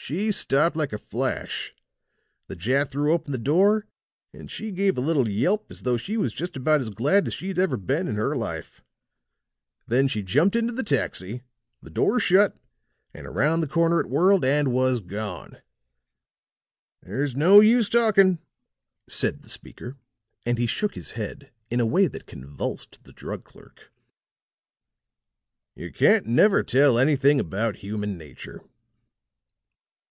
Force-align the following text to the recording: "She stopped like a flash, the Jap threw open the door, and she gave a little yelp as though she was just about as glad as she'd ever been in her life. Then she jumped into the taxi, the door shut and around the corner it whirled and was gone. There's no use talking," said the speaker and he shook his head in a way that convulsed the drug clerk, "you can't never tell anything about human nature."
"She 0.00 0.30
stopped 0.32 0.74
like 0.76 0.92
a 0.94 0.96
flash, 0.96 1.74
the 2.46 2.54
Jap 2.56 2.88
threw 2.88 3.12
open 3.12 3.30
the 3.32 3.36
door, 3.36 3.84
and 4.32 4.48
she 4.50 4.70
gave 4.72 4.96
a 4.96 5.00
little 5.02 5.28
yelp 5.28 5.66
as 5.70 5.82
though 5.82 5.96
she 5.98 6.16
was 6.16 6.32
just 6.32 6.56
about 6.56 6.80
as 6.80 6.88
glad 6.88 7.26
as 7.26 7.34
she'd 7.34 7.58
ever 7.58 7.76
been 7.76 8.06
in 8.08 8.14
her 8.14 8.34
life. 8.36 8.80
Then 9.88 10.06
she 10.08 10.22
jumped 10.22 10.54
into 10.56 10.72
the 10.72 10.84
taxi, 10.84 11.42
the 11.82 11.90
door 11.90 12.18
shut 12.20 12.56
and 13.12 13.26
around 13.26 13.60
the 13.60 13.66
corner 13.68 14.00
it 14.00 14.08
whirled 14.08 14.44
and 14.46 14.68
was 14.72 15.00
gone. 15.00 15.58
There's 17.02 17.34
no 17.36 17.60
use 17.60 17.88
talking," 17.90 18.38
said 19.08 19.42
the 19.42 19.50
speaker 19.50 19.96
and 20.46 20.56
he 20.58 20.66
shook 20.66 20.94
his 20.94 21.10
head 21.10 21.50
in 21.70 21.80
a 21.80 21.86
way 21.86 22.06
that 22.06 22.24
convulsed 22.26 23.02
the 23.04 23.12
drug 23.12 23.44
clerk, 23.44 23.92
"you 25.74 25.92
can't 25.92 26.24
never 26.24 26.62
tell 26.62 26.98
anything 26.98 27.38
about 27.40 27.76
human 27.78 28.16
nature." 28.16 28.62